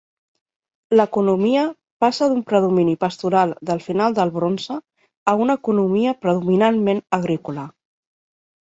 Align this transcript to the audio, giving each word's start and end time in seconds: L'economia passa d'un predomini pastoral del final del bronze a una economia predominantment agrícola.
L'economia 0.99 1.65
passa 2.05 2.29
d'un 2.31 2.41
predomini 2.53 2.95
pastoral 3.05 3.55
del 3.71 3.85
final 3.91 4.17
del 4.21 4.35
bronze 4.41 4.79
a 5.33 5.37
una 5.45 5.61
economia 5.63 6.19
predominantment 6.27 7.07
agrícola. 7.21 7.73